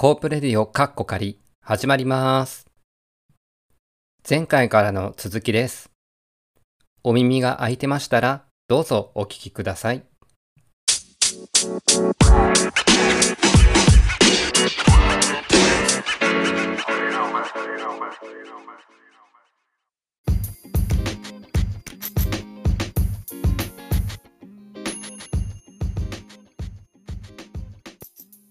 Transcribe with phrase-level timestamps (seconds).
[0.00, 2.68] コープレディオカッコ仮始まります。
[4.30, 5.90] 前回からの続きです。
[7.02, 10.04] お耳が空いてましたらどうぞお聞きください。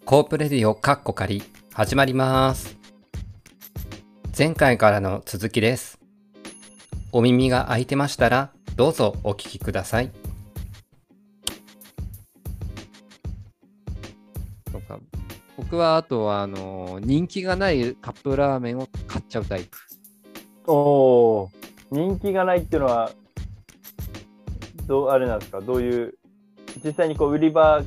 [0.09, 2.77] コープレディオカッコ仮始まります。
[4.37, 5.99] 前回からの続きです。
[7.11, 10.11] お耳が開いてましたらどうぞお聞きください。
[14.71, 14.97] とか
[15.57, 19.77] 僕はあとはあの人気がないカップラーメンを買っちゃうタイプ。
[20.67, 21.49] おお
[21.91, 23.11] 人気がないっていうのは、
[24.85, 26.17] どうあれなんですか、どういう、
[26.81, 27.83] 実際にこう売り場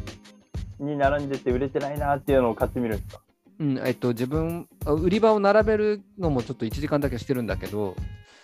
[0.80, 3.22] に並んでて売れてないなっていうのを買ってみるんですか？
[3.60, 7.94] うんえっと、自分、あ売り場を並べるのもちょっと1時間だけしてるんだけど、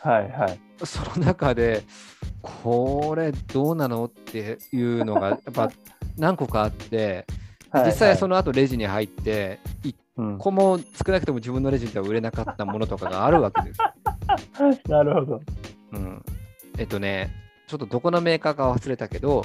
[0.01, 0.59] はいはい。
[0.85, 1.83] その中で、
[2.43, 5.71] これどうなのっていうのがやっぱ
[6.19, 7.27] 何個かあって、
[7.71, 13.81] はい実際その、の後レジに入って、1うん、個も少なくとも自分のレジでは売れなかったものとかがあるわけです。
[14.89, 15.41] なるほど。
[15.93, 16.23] うん、
[16.79, 17.31] えっとね、
[17.67, 19.45] ちょっとどこのメーカーか忘れたけど、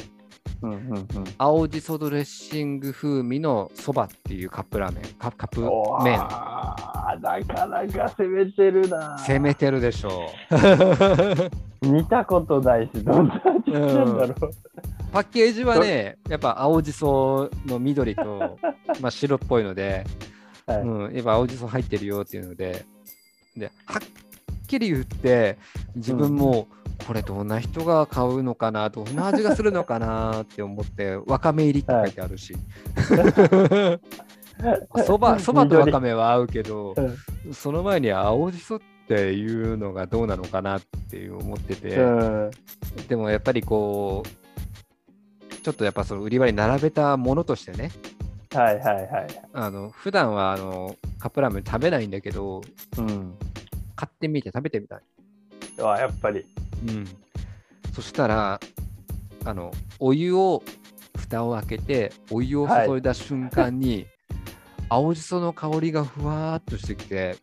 [0.63, 1.07] うんうんうん。
[1.37, 5.61] 青じそドレッシング風味のそばっていうカップラーメン、カカップ
[6.03, 6.17] 麺。
[6.17, 9.17] なかなか攻めてるな。
[9.17, 11.85] 攻めてるでしょう。
[11.85, 14.35] 見たことないし、どんな味なんだろう。
[15.11, 18.57] パッケージはね、やっぱ青じその緑と、
[19.01, 20.05] まあ、白っぽいので、
[20.65, 22.85] はいうん、やっぱ青じそ入ってるよっていうので、
[23.57, 25.57] ではっきり言って、
[25.95, 26.67] 自分も
[27.07, 32.55] これどんな人が買うのかな、どんな味がするのかなって思って、 わかめ入りって書いてあるし。
[35.05, 36.94] そばそばとわかめは合うけど、
[37.52, 42.52] その前に青じそっていうのがどうなのかなって思ってて、うん。
[43.07, 47.91] でもやっぱりこう、ちょっとやっぱその売り場に並べたものとしてね、
[48.53, 49.28] はいはいはい。
[49.53, 52.62] あの普段はあのカップラーメン食べないんだけど、
[52.97, 53.33] うん。
[53.95, 55.00] 買ってみて食べてみたい。
[55.83, 56.45] あやっぱり。
[56.88, 57.08] うん、
[57.94, 58.59] そしたら、
[59.46, 60.64] あのお湯を、
[61.16, 64.08] 蓋を開けて、お湯を注いだ瞬間に、
[64.90, 67.38] 青じその香りがふわーっとしてきて、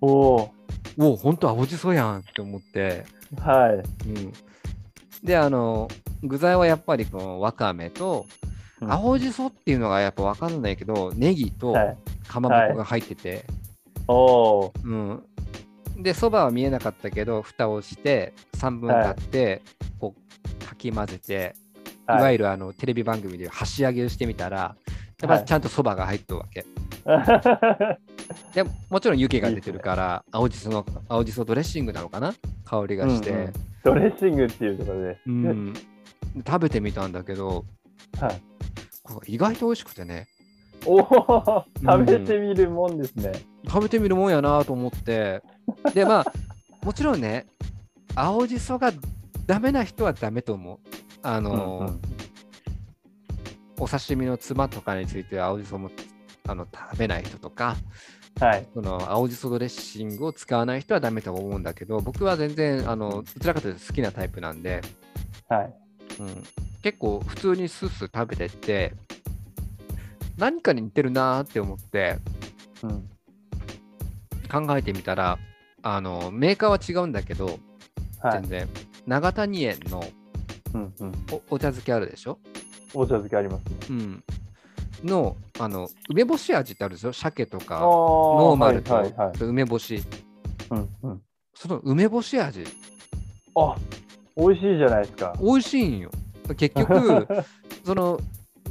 [0.00, 0.50] おお
[0.98, 3.04] おお、ほんと青じそやんって思って、
[3.40, 4.08] はい。
[4.08, 4.32] うん、
[5.22, 5.88] で、あの、
[6.22, 8.26] 具材はやっぱりこのわかめと、
[8.80, 8.92] うん。
[8.92, 11.96] 青じそっていうのがやっぱ分かんないけど、ネギとはい。
[12.26, 13.44] かまぼこが入ってて、
[14.08, 15.22] おおうん。
[15.96, 19.62] で、そばは見えなかったけど、蓋をして、3分経って、
[19.98, 21.54] こう、かき混ぜて、
[22.08, 22.32] いわはい。
[22.32, 24.76] ゆるあのテレビ番組で箸上げをしてみたら、
[25.20, 26.64] やっぱはいちゃんとそばが入ってるわけ。
[28.54, 32.34] でもちろん湯気が出てるから、青じその、青じそドレッシングなのかな？
[32.64, 33.52] 香りがして、うんうん
[33.84, 35.18] ドレッシングっていうところで。
[35.26, 35.74] うん
[36.46, 37.64] 食べてみたんだけど、
[38.20, 38.30] は
[39.26, 39.34] い。
[39.34, 40.28] 意外と美味しくてね、
[40.86, 43.32] おお、食べてみるもんですね。
[43.66, 45.42] 食べてみるもんやなと思って、
[45.94, 46.32] で、まあ、
[46.84, 47.46] もちろんね、
[48.14, 48.92] 青じそが
[49.46, 50.78] ダメな人はダメと思う。
[51.22, 52.00] あの、うんうん
[53.78, 55.90] お刺身のつまとかについて青じそも
[56.46, 57.74] あの食べない人とか、
[58.38, 58.66] はい。
[58.74, 64.82] その青じそドレッシングを使わない人はダメと思うんだけど、僕は全然あのどちらかというと好きなタイプなんで、
[65.48, 65.74] はい。
[66.20, 66.44] うん、
[66.82, 68.94] 結構普通にスースー食べてって、
[70.38, 72.18] 何かに似てるなーって思って
[72.84, 73.08] うん。
[74.52, 75.38] 考えてみたら、
[75.82, 77.58] あのメーカーは違うんだけど、
[78.20, 78.42] はい。
[78.42, 78.68] 全然、
[79.06, 80.04] 長谷園の
[80.74, 81.12] うんうん。
[81.30, 82.38] おお茶漬けあるでしょ、
[82.94, 83.76] お茶漬けありますね。
[83.90, 84.24] うん、
[85.04, 87.12] のあの梅干し味ってあるでしょ？
[87.12, 87.86] 鮭とかノ
[88.50, 89.38] ノーマルとはいはいはい。
[89.40, 90.02] 梅干し、
[90.70, 91.22] うんうん。
[91.54, 92.64] その梅干し味、
[93.54, 93.74] あ、
[94.36, 95.34] 美味しいじゃないですか。
[95.40, 96.10] 美味しいんよ。
[96.56, 97.26] 結局、
[97.84, 98.18] その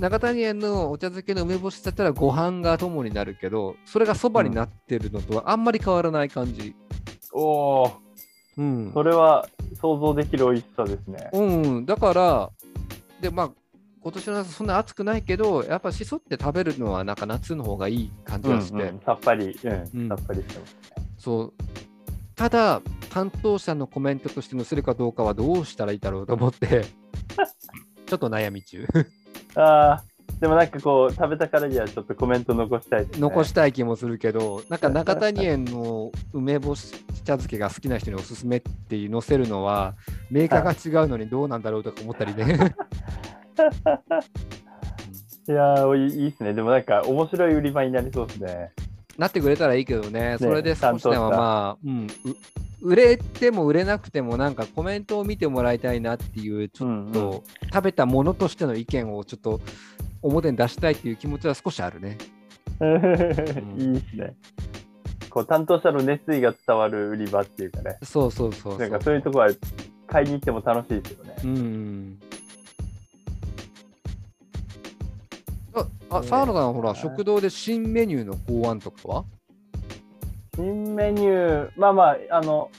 [0.02, 6.76] 長谷園のお茶漬けの梅干しだったらご飯が友になるけど、それがそばになってるのとはあんまり変わらない感じ。
[7.32, 7.92] おお、
[8.58, 8.92] うん。
[8.96, 9.48] それは
[9.80, 11.30] 想像できる美味しさですね。
[11.34, 11.42] う
[11.82, 12.50] ん、だから、
[13.22, 13.52] で、まあ、
[14.02, 20.76] 今年の夏そんな暑くないけど、やっぱしそって食べるのはなんか夏の方がいい感じがして、うんうんさっぱり、うん、うんさっぱりしてます。
[21.20, 21.54] そう。
[22.36, 22.82] ただ、
[23.12, 26.86] 担当者のコメントとして載せるかどうかはどうしたらいいだろうと思って、
[28.08, 28.88] ちょっと悩み中。
[29.56, 30.04] ああ、
[30.40, 33.10] でもなんかこう、食べたからにはちょっとコメント残したいね。
[33.14, 36.92] 残したい気もするけど、なんか中谷園の梅干し
[37.24, 39.94] 茶漬けが好きな人におすすめっていう載せるのは、
[40.30, 42.46] メーカーが違うのにどうなんだろうとか思ったりね。
[45.48, 46.54] いやーいいっすね。
[46.54, 48.72] でもなんか面白い売り場になりそうですね。
[49.18, 52.10] なってくれたらいいけどね、それで少しでもまあ、うん、う
[52.82, 57.44] 売れても売れなくても、なんかコメントを見てもらいたいなっていう、ちょっと
[57.74, 59.62] 食べたものとしての意見をちょっと
[60.22, 62.18] 表に出したいっていう気持ちは少しあるね。
[63.78, 64.36] いいですね。
[65.30, 68.78] こう担当者の熱意が伝わる売り場っていうかね、そうそうそう。
[68.78, 69.56] なんかそういうところは
[70.08, 71.36] 買いに行っても楽しいですよね。
[71.44, 72.20] うん。
[75.74, 79.26] あ、あね沢野さん、ほら、食堂で新メニューの考案とかは？
[80.62, 82.70] 新メニュー、まあまあ、あの、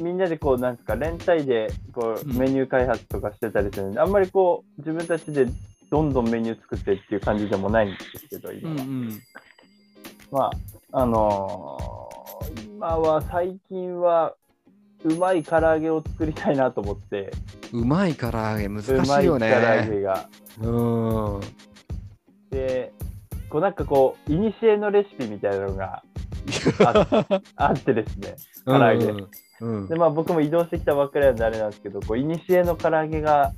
[0.00, 5.46] みんなでこう、なんですか、連帯でこううんメニュー開発とかしてたりするんで、あんまりこう、自分たちで
[5.90, 8.76] どんどんメニュー作ってっていう感じでもないんですけど、今は。
[8.82, 9.22] ん。
[10.30, 10.50] ま
[10.92, 12.24] あ、あのー
[12.74, 14.34] 今は最近は、
[15.04, 17.30] うまい唐揚げを作りたいなと思って、
[17.72, 19.88] うまい唐揚げ、難うまい唐揚しいよね。
[19.90, 20.28] げが。
[20.60, 21.40] うん。
[22.50, 22.92] で、
[23.54, 26.02] こうなんかこう、いにしえのレシピみたいなのが
[27.54, 28.34] あっ てですね、
[28.66, 29.28] 唐揚げうん
[29.60, 33.52] うんで、まあ僕も移動してきたばっかりなんであれなんですけど、こう、いにしえの唐揚げが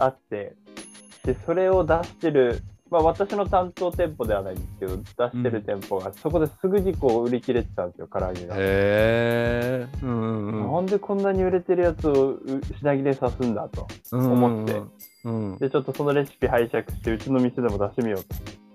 [0.00, 0.56] あって、
[1.24, 2.60] で、それを出してる、
[2.90, 8.56] まあ私の担当店舗ではないんですけど、出してる店舗が、そこですぐにこう売り切れてたんですよ、唐揚げが。
[8.56, 9.86] へえ。
[10.02, 12.40] うんうんなんでこんなに売れてるやつをう
[12.80, 13.86] 品切れさすんだと。
[14.10, 14.32] うん。
[14.32, 14.82] 思って
[15.24, 15.56] うん。
[15.58, 18.67] で、ちょっとそのレシピ拝借して、うちの店でも出してみよううんうと。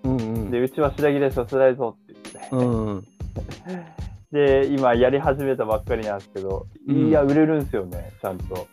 [0.57, 0.59] ん。
[0.59, 2.55] で、うちは品切れさせないぞって言って。
[2.55, 2.63] う
[2.99, 3.07] ん。
[4.31, 8.67] で、今やり始めたばっかりなんですけど、うんいや、売れるんですよね、ちゃんと。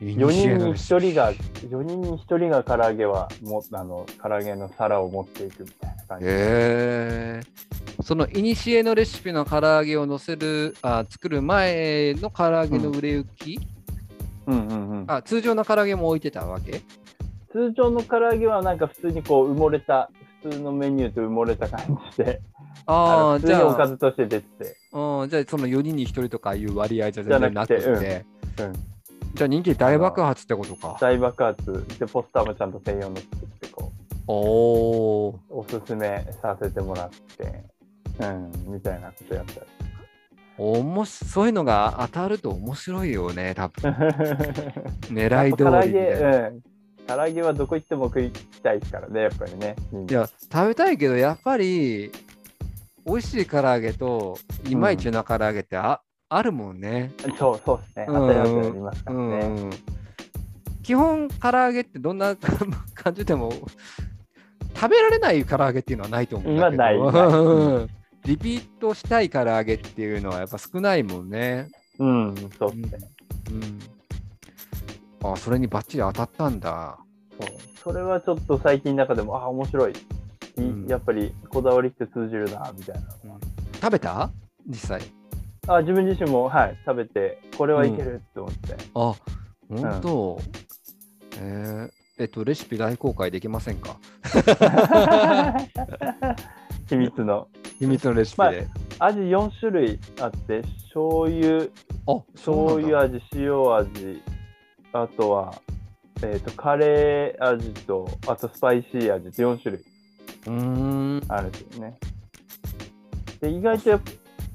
[0.00, 6.26] 4人に1人が、4人に1人が唐揚げはも、あの、唐揚げの皿を持っていくみたいな感じ。
[6.26, 7.40] へえ。
[8.02, 13.60] そのいにしえのレシピの唐揚げを乗せるあ作る前の唐揚げの売れ行き、
[14.46, 15.04] うんうんうん。
[15.06, 16.80] あ通常の唐揚げも置いてたわけ？
[17.52, 20.10] 通常の唐揚げはなんか普通にこう埋もれた、
[20.42, 22.40] 普通のメニューと埋もれた感じで、
[22.86, 24.64] ああじゃあ、におかずとして出て。
[24.64, 24.76] て。
[24.92, 28.24] うん、じゃあその4人に1人とかいう割合じゃ全然なくて、じゃなくて。
[28.58, 28.72] うん。
[29.34, 30.96] じゃあ人気大爆発ってことか。
[31.00, 31.86] 大爆発。
[31.98, 33.92] で、ポスターもちゃんと専用の作って、こ
[34.26, 37.64] おおう、おすすめさせてもらって、
[38.20, 39.60] うん、みたいなことやった。
[39.60, 39.66] り。
[40.58, 43.92] おもしそういうのが当たると面白いよね、多分。
[45.10, 46.69] 狙い通りみたいな。
[47.06, 48.30] 唐揚げはどこ行っても食い
[48.62, 49.76] たいからね、やっぱりね。
[49.92, 52.10] うんいや、食べたいけど、やっぱり、
[53.06, 54.38] 美味しい唐揚げと、
[54.68, 57.12] いまいちな唐揚げってあ,、あるもんね。
[57.38, 58.06] そうそうですね。
[58.08, 59.46] うん当たり前にありますかうらね。
[59.48, 59.70] ん。
[60.82, 62.36] 基本、唐揚げってどんな
[62.94, 63.52] 感じでも、
[64.74, 66.82] 食べられない唐揚げっていうのはないと思うんだけど。
[66.82, 67.88] 今ない うん
[68.24, 71.68] リピートしたい唐揚げっていうのはやっぱ少ないもんね。
[71.98, 73.08] うん、そうですね。
[73.50, 73.78] うん。
[75.22, 76.98] あ、それにバッチリ当たったんだ。
[77.40, 77.50] そう
[77.92, 79.92] それはちょっと最近の中でも、あ、面白い。
[79.92, 79.94] い
[80.62, 83.00] うんやっぱりこだわりって通じるな、みたいな。
[83.80, 84.30] 食べた？
[84.66, 85.00] 実際。
[85.68, 88.76] あ、自分自身も、はい、食べて、これはいけるって思って。
[88.94, 89.14] あ、
[89.68, 90.40] 本当、
[91.38, 93.96] えーえっと、レシピ大公開できませんか？
[96.88, 97.48] 秘密の。
[97.78, 98.68] 秘密のレシピで。
[98.98, 100.62] 味4種類あって、
[100.92, 101.64] 醤油、
[102.06, 103.16] あ、醤油味。
[103.16, 104.22] 味、塩味、
[104.92, 105.54] あとは、
[106.22, 109.84] えっ、と、カレー味と、あとスパイシー味って4種類
[110.46, 111.22] うーん。
[111.28, 111.98] あるんですよね。
[113.40, 114.00] で、意外と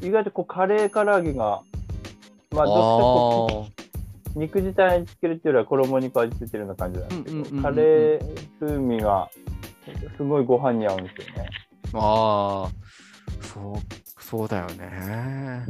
[0.01, 1.61] 意外とこうカレー唐揚げが、
[2.51, 9.29] まあ、どっちかこあう肉自体につけるっていうよりは衣肉味付いてるような感じなんですけど、うんうんうんうんカレー風味が
[10.17, 11.49] すごいご飯に合うんですよね。
[11.93, 15.65] ーあー、そう、そうだよね。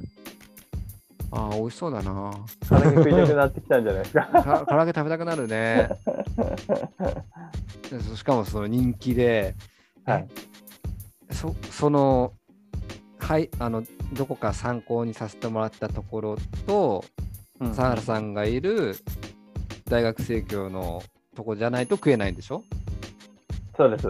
[1.36, 2.32] あー、美味しそうだな。
[2.70, 4.26] 唐揚げ食いたくなってきたんじゃないですか？
[4.44, 5.90] か唐揚げ食べたくなるね。
[8.16, 9.56] しかもその人気で、
[10.06, 10.28] はい。
[11.32, 12.34] そその、
[13.20, 16.38] はい、あの、どこか参考にさせてもらったところ
[16.68, 17.04] と、
[17.60, 18.96] うんサハラさんがいる
[19.86, 21.02] 大学生協の
[21.36, 22.64] とこじゃないと食えないんでしょ？
[23.78, 24.08] そうです。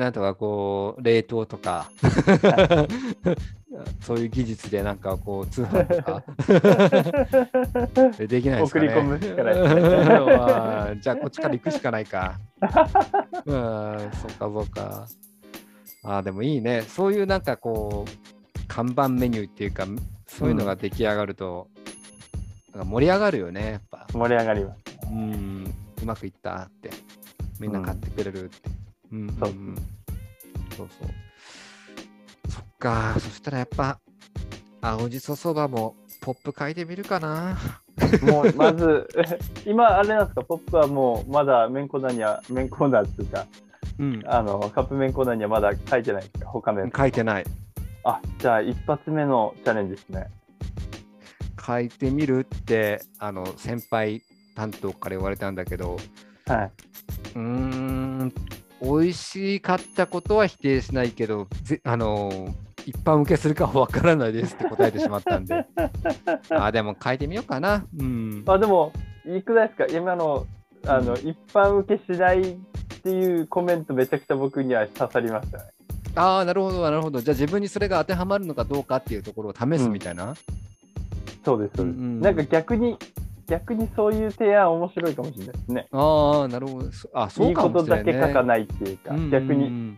[0.02, 1.88] なんとかこう、冷凍とか、
[4.02, 6.24] そういう技術でなんかこう、通販とか、
[8.26, 8.88] できないですかね。
[8.88, 9.52] 送り込むしかな
[10.92, 12.40] いじゃあ、こっちから行くしかないか。
[13.46, 15.06] うん、そうか、そうか。
[16.02, 16.82] ああ、でもいいね。
[16.82, 18.10] そういうなんかこう、
[18.66, 19.86] 看板メニューっていうか、
[20.26, 21.68] そういうのが出来上がると、
[22.72, 24.08] なんか盛り上がるよね、やっぱ。
[24.12, 24.80] 盛り上がります。
[25.12, 26.90] うん、うまくいったって、
[27.60, 28.68] みんな買ってくれるって。
[28.68, 28.81] うん、
[29.12, 29.76] うん、そううん
[30.76, 32.50] そうそう。
[32.50, 33.98] そっか、そしたらやっぱ、
[34.80, 37.56] 青じそそばもポップ書いてみるかな。
[38.22, 39.08] もうまず、
[39.66, 43.46] 今、あれなんですか、ポップはもうまだ麺コーナーには、麺コーナーっていうか、
[43.98, 46.96] うん、あのカップ麺コーナーにはまだ書いてないですか、他のやつ。
[46.96, 47.44] 書いてない。
[48.04, 50.26] あじゃあ、一発目のチャレンジですね。
[51.64, 54.22] 書いてみるって、あの、先輩
[54.56, 55.98] 担当から言われたんだけど、
[56.46, 56.70] はい。
[57.36, 58.34] うーん、
[58.82, 65.54] 美味しかったことは否定しないけど、ぜあの一般受けするかは分からないですって答えてしまったんで、
[66.50, 67.84] あーでも書いてみようかな。
[67.96, 68.42] うん。
[68.46, 68.92] あでも、
[69.24, 70.46] いくらですか、今の
[70.86, 72.56] あの、一般受けしないっ
[73.02, 75.64] ていうコメント、めちゃくちゃ僕には刺さりましたね。
[76.14, 77.20] ああ、なるほど、なるほど。
[77.20, 80.34] じゃあ自分にそれが当てはまるのかどうかっていうところを試すみたいな。
[81.44, 81.98] そうです、そうです。
[81.98, 82.98] うんうんなんか逆に、
[83.46, 85.86] 逆にそういう提案、面白いかもしれないですね。
[85.92, 86.92] ああ、なるほど。
[86.92, 88.26] そあそいういかことだもしれない、ね。
[88.26, 89.96] け書かないっていうか、うんうんうん逆に。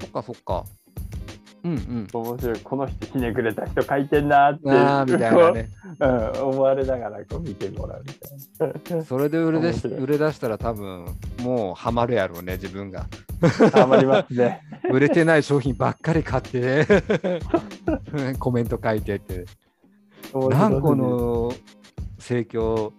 [0.00, 0.64] そっかそっか。
[1.64, 2.08] うんうん。
[2.12, 5.70] 面白い、この人ひねくれた人書いてんなーって、ああ、みたいなね。
[5.98, 9.04] こううん、思われながらこう見てもらうみたいな。
[9.04, 11.06] それで売れ出し売れ出したら多分
[11.40, 13.06] もうハマるやろうね、自分が。
[13.72, 14.60] ハマりますね。
[14.92, 16.86] 売れてない商品ばっかり買って、
[18.38, 19.46] コメント書いてって。
[20.50, 21.52] なんこの
[22.24, 22.90] 盛況、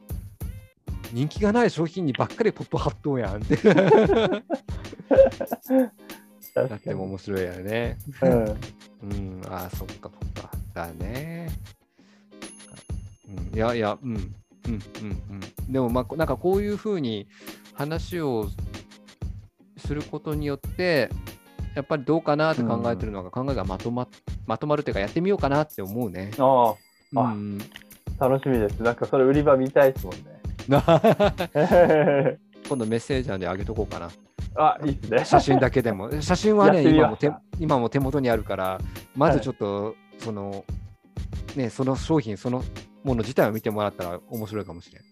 [1.11, 3.57] 人気がない商品にばっかりポップ貼っとんやんって。
[6.53, 7.97] だっても面白いやね。
[8.21, 10.51] うんうん、ああ、そっかそっか。
[10.75, 11.49] だね。
[13.27, 14.31] うん、いやいや、うん、うん、うん、
[14.67, 15.73] うん。
[15.73, 17.27] でも、まあ、なんかこういうふうに
[17.73, 18.47] 話を
[19.77, 21.09] することによって、
[21.75, 24.07] やっぱりどうかなって考えてるのが、考えがまとま
[24.45, 26.29] まとまるっていうか、やってみようかなって思うね。
[26.37, 26.75] ああ
[27.11, 27.65] うん、あ、
[28.19, 28.81] 楽しみです。
[28.81, 30.23] なんかそれ売り場見たいですもんね。
[32.67, 34.09] 今度メッセージャーであげとこうかな。
[34.55, 35.25] あ、いいっすね。
[35.25, 36.09] 写真だけでも。
[36.21, 38.79] 写真はね、今も手今も手元にあるから、
[39.15, 40.63] まずはいちょっと、その、
[41.55, 42.63] ね、その商品、その
[43.03, 45.03] もの自体を見てもらったら面白いかもしれん。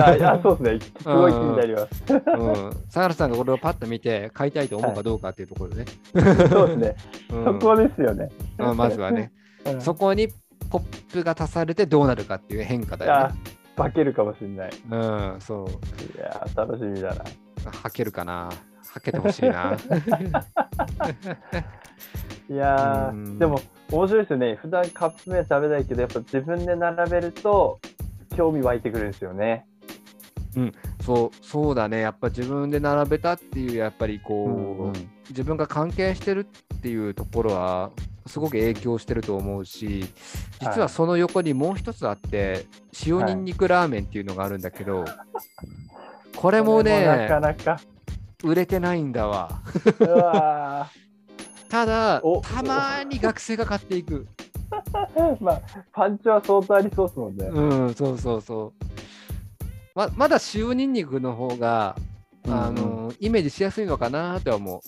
[0.00, 0.92] あいや、そうですね。
[1.00, 2.04] すごい気になります。
[2.08, 6.48] うん、相良さんがこれをパッと見て買いたいと思うかどうかっていうところでね。
[6.48, 6.96] そうですね。
[7.30, 8.28] うんそこですよね。
[8.58, 9.32] うんまずはね、
[9.66, 10.28] うんそこに
[10.72, 13.34] ポップが足されてどうなるかっていう変化だよあね。、
[13.76, 14.70] 化けるかもしれない。
[14.70, 15.68] いうん、そう。
[16.18, 17.24] や、楽しみだな。
[17.82, 18.48] はけるかな。
[18.86, 19.76] はけてほしいな。
[22.50, 23.60] いやでも
[23.90, 24.54] 面白いですよね。
[24.56, 27.78] 普段カップ麺食べないけど、やっぱ自分で並べると
[28.34, 29.66] 興味湧いてくるんですよね。
[31.02, 32.00] そう、そうだね。
[32.00, 34.92] やっぱ自分で並べたっていう、やっぱりこう、うんうん
[35.28, 37.90] 自分が関係してるっていうところは、
[38.26, 40.04] すごく影響してると思うし、
[40.60, 42.66] 実はその横にもう一つあって、
[43.06, 45.04] 塩にんにくラーメンっていうのがあるんだけど、
[46.36, 47.80] これもこれね、なかなか。
[48.44, 49.62] 売れてないんだわ。
[51.68, 54.26] ただお、たまーに学生が買っていく。
[54.70, 55.60] ー まあ、
[55.92, 57.46] パンチは相当ありそうですもんね。
[57.46, 58.84] うん、そうそうそう。
[59.94, 61.96] ままだ塩にんにくの方が、
[62.48, 64.80] あうんのイメージしやすいのかなとは思う。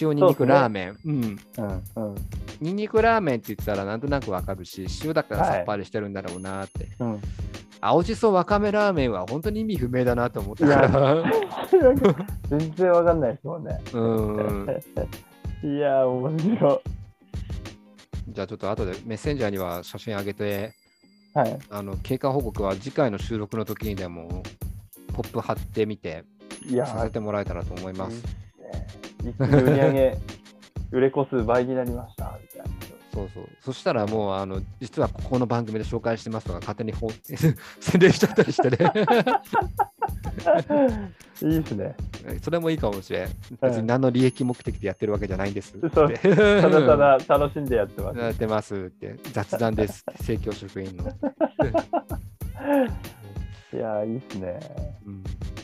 [0.00, 0.98] 塩にんにくラーメン。
[1.04, 1.14] うん。
[1.14, 2.14] うんうん
[2.60, 6.88] にんにくラーメンって言ったらなんとなくわかるし、塩だからはいさっぱりしてるんだろうなって。
[6.98, 7.20] うん。
[7.80, 11.22] 青じそわかめラーメンは本当に意味不明だなと思ったから。
[12.48, 13.80] 全然わかんないですもんね。
[13.92, 14.66] うん。
[15.62, 16.82] いやー、面白
[18.28, 20.74] じゃあちょっと後でメッセンジャーには写真あげて、
[21.36, 21.38] い。
[21.38, 21.58] はい。
[21.70, 24.42] あの経過報告は次回の収録の時にでも
[25.12, 26.24] ポップ貼ってみて
[26.68, 28.22] いやさせてもらえたらと思います。
[29.20, 30.18] 一気に売り上げ、
[30.90, 32.68] 売れ個数倍になりました、みたいな。
[33.12, 33.48] そうそう。
[33.60, 37.10] そしたらもう、あの、実はここの番組で紹介してますとか、勝手にほ
[37.80, 38.78] 宣伝しちゃったりしてね。
[41.42, 41.94] いいですね。
[42.42, 43.28] それもいいかもしれん。
[43.60, 48.18] 別に何の利益目的でやってるわけじゃないんですただただ楽しんでやってます。
[48.18, 49.16] やってますって。
[49.32, 50.04] 雑談です。
[50.18, 51.04] 政教職員の。
[51.04, 51.06] い
[53.76, 54.60] やー、いいですね。
[55.06, 55.22] うん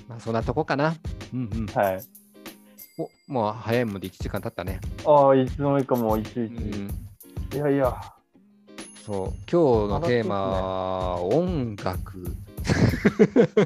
[0.08, 0.94] まあ、そんなとこかな。
[1.32, 1.66] うんうん。
[1.66, 2.23] はい。
[2.96, 4.80] おもう早いもんで1時間経ったね。
[5.04, 6.52] ああ、いつの間にかもういちいうち。
[6.52, 6.90] ん。
[7.54, 7.94] いやいや、
[9.04, 9.28] そう。
[9.50, 12.24] 今日のテーマは音楽。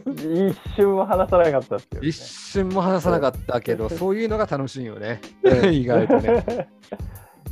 [0.06, 2.08] 一瞬も話さなかったっすよ、ね。
[2.08, 5.20] 一瞬も話さなかったけど、 そういうのが楽しいよね。
[5.42, 6.44] うん意外とね。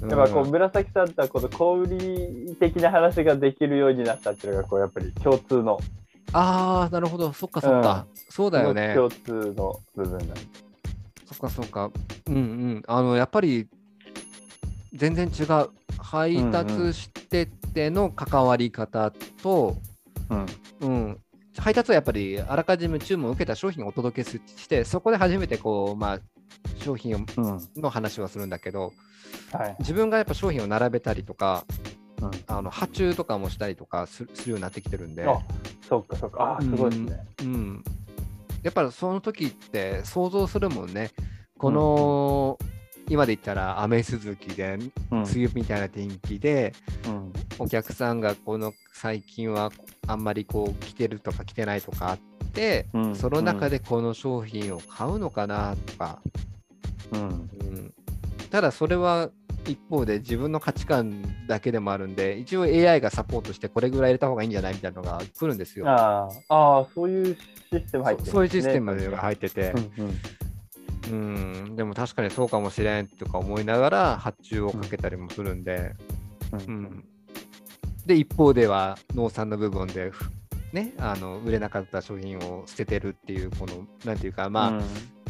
[0.02, 5.78] やっぱこううん紫さんとはこの小売り的な話ができるようになったっていうのがこうやっぱり共通の
[6.32, 7.32] ああ、なるほど。
[7.32, 8.06] そっかそっか。
[8.28, 8.94] そうだよね。
[8.94, 10.65] 共通の部分なんで。
[11.26, 11.90] そっかそっか。
[12.28, 12.82] うんうん。
[12.86, 13.68] あの、やっぱり、
[14.92, 15.70] 全然違う。
[15.98, 19.10] 配達してての関わり方
[19.42, 19.76] と、
[20.30, 20.46] うん。
[20.80, 21.20] うん。
[21.58, 26.20] 配達はやっぱりあらかじめ注文を受けた商品をお届けして、そこで初めてこう、まあ、
[26.82, 27.60] 商品をうん。
[27.76, 28.92] の話はするんだけど、
[29.52, 29.76] はい。
[29.80, 31.64] 自分がやっぱ商品を並べたりとか、
[32.22, 35.38] うんあの発注とかもしたりとかするするようになってきてるんで、あ、
[35.86, 36.56] そっかそっか。
[36.58, 37.26] あ、すごいですね。
[37.40, 37.84] うんうん
[38.66, 41.12] やっぱりその時って想像するもんね、
[41.56, 42.58] この、
[43.08, 44.76] 今で言ったら雨続きで、
[45.12, 45.22] うん。
[45.22, 46.74] 梅雨みたいな天気で、
[47.06, 47.32] うん。
[47.60, 49.70] お客さんがこの最近は
[50.08, 52.18] あんまりこう来てるとか来てないとかあっ
[52.50, 53.14] て、うん。
[53.14, 56.20] その中でこの商品を買うのかなとか、
[57.12, 57.20] うん。
[57.20, 57.94] うん。
[58.50, 59.30] ただそれは
[59.66, 65.88] 一方で自分の価値観だけでもあるんで、一応 AI がサポートしてこれぐらい入れた方がいいんじゃないみたいなのが来るんですよ。
[65.88, 67.36] あーあー、そういう
[67.72, 68.32] システム入ってるね。
[68.32, 70.04] そういうシステムが入ってて、うん。
[70.04, 70.20] うん。
[71.08, 75.94] うん、でも確かにそうかもしれんとか思いながら発注をかけたりもするんで、
[76.52, 76.74] ううん。
[76.82, 77.04] ん
[78.06, 80.30] で一方では農産の部分で、ふ
[80.72, 84.82] ね、あの売れなかった商品を捨ててるっていうこのなんていうかまあ、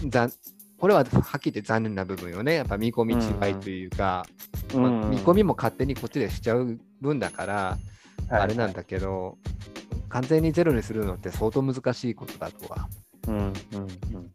[0.09, 0.33] ざん
[0.78, 2.54] これははっきり言って残念な部分よね。
[2.54, 4.26] やっぱ見込み違いというか、
[4.75, 4.83] うん。
[4.83, 7.78] まあ見込みも勝手にこっちでしちゃう分だから、
[8.28, 8.40] はい。
[8.42, 9.38] あれなんだけど
[10.09, 12.88] 完全にゼロにするのって相当難しいことだとは、
[13.28, 14.33] うんうんうん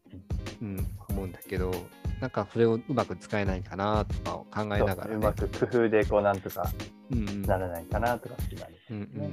[0.61, 1.71] うん、思うんだけど
[2.19, 5.15] なんかそれをうまく使えないかなとかを考えながらね。
[5.15, 5.33] うま。
[5.33, 6.69] く工夫でこうなんとか
[7.11, 7.41] うんうん。
[7.43, 8.75] ならないかなとかってなる。
[8.89, 9.31] うんうんうん。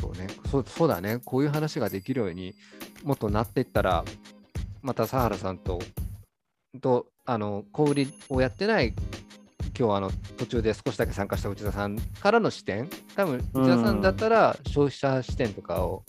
[0.00, 0.26] そうね。
[0.50, 2.54] そう、そうだね、こういう話ができるように
[3.02, 4.04] もっとなっていったら、
[4.84, 5.80] また佐原さんと、
[6.82, 8.94] とあの小売りをやってない、
[9.76, 16.04] 今日あの途中で少しだけ参加した内田さんからの視点、多分内田さんだったら消費者視点とかを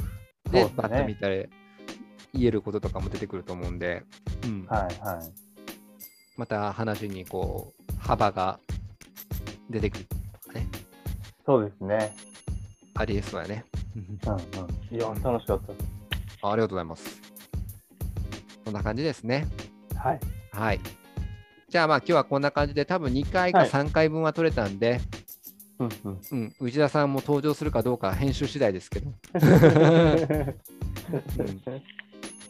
[0.51, 1.49] でねバッと見たら言
[2.43, 4.03] えることとかも出てくると思うんで、
[4.43, 5.33] うんはいはい。
[6.35, 8.59] また話にこう幅が
[9.69, 10.05] 出てくる
[10.43, 10.67] とかね、
[11.45, 12.13] そうですね。
[12.95, 13.63] ありえそうやね。
[13.95, 14.97] うんうん。
[14.97, 15.61] いや、楽しかっ
[16.41, 17.24] たありがとうございます。
[18.65, 19.47] こんな感じですね。
[19.95, 20.19] はい。
[20.51, 20.79] はい。
[21.69, 24.99] じゃあまあ今日はこんな感じで多分2回かはい3回分は取れたんで、
[25.79, 26.21] うんうん。
[26.31, 29.11] うん、内田さんも登場するかどうかは編集次第ですけど。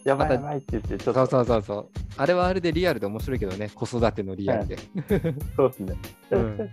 [0.06, 1.90] やばいやばいって言って、ちょっとそうそうそうそう。
[2.16, 4.78] あれはあれでリアルで面白いけどね、子育てのリアルで。
[5.58, 5.96] そうですね。
[6.32, 6.70] うん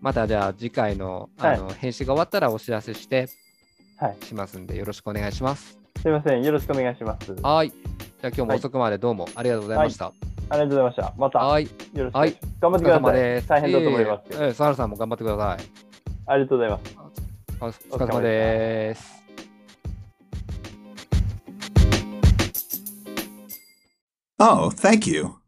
[0.00, 3.28] またじゃあ次回のあの、編集が終わったらお知らせして
[3.98, 4.24] はい。
[4.24, 5.79] しますんでよろしくお願いします。
[6.02, 6.42] すいません。
[6.42, 7.36] よろしくお願いします。
[7.42, 7.70] あはい。
[7.70, 10.12] じゃあ今日も遅くまでどうもありがとうございました。
[10.50, 11.14] りがとうございました。
[11.16, 11.64] また、よはい。
[11.64, 12.60] ろしくお願いします。
[12.60, 13.14] 頑張ってください。
[13.14, 13.48] です。
[13.48, 14.22] 大変だと思います。
[14.30, 15.66] ええええ、佐原さんも頑張ってください。
[16.26, 16.96] ありがとうございます。
[17.60, 19.20] おお疲れ様です。
[24.38, 25.39] Oh, thank you.